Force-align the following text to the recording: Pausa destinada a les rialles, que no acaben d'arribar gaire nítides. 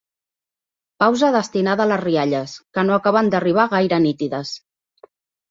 Pausa 1.03 1.29
destinada 1.35 1.83
a 1.87 1.87
les 1.91 2.01
rialles, 2.05 2.57
que 2.79 2.87
no 2.89 2.97
acaben 2.97 3.31
d'arribar 3.37 3.69
gaire 3.77 4.01
nítides. 4.09 4.57